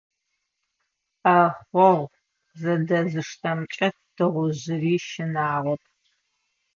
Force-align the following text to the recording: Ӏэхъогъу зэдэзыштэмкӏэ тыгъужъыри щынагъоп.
Ӏэхъогъу 1.21 2.03
зэдэзыштэмкӏэ 2.59 3.87
тыгъужъыри 4.15 4.95
щынагъоп. 5.07 5.81